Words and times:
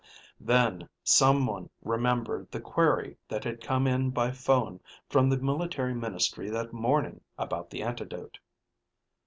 Then 0.39 0.89
someone 1.03 1.69
remembered 1.83 2.49
the 2.49 2.59
query 2.59 3.17
that 3.27 3.43
had 3.43 3.61
come 3.61 3.85
in 3.85 4.09
by 4.09 4.31
phone 4.31 4.79
from 5.07 5.29
the 5.29 5.37
military 5.37 5.93
ministry 5.93 6.49
that 6.49 6.73
morning 6.73 7.21
about 7.37 7.69
the 7.69 7.83
antidote. 7.83 8.39